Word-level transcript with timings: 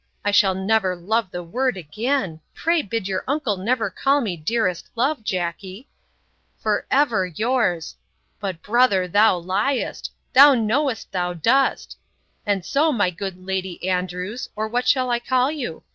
I 0.25 0.31
shall 0.31 0.55
never 0.55 0.95
love 0.95 1.29
the 1.29 1.43
word 1.43 1.77
again! 1.77 2.41
Pray 2.55 2.81
bid 2.81 3.07
your 3.07 3.23
uncle 3.27 3.55
never 3.57 3.91
call 3.91 4.19
me 4.19 4.35
dearest 4.35 4.89
love, 4.95 5.23
Jackey!'—For 5.23 6.87
ever 6.89 7.27
yours!—'But, 7.27 8.63
brother, 8.63 9.07
thou 9.07 9.37
liest!—Thou 9.37 10.55
knowest 10.55 11.11
thou 11.11 11.33
dost.—And 11.33 12.65
so, 12.65 12.91
my 12.91 13.11
good 13.11 13.45
Lady 13.45 13.87
Andrews, 13.87 14.49
or 14.55 14.67
what 14.67 14.87
shall 14.87 15.11
I 15.11 15.19
call 15.19 15.51
you? 15.51 15.83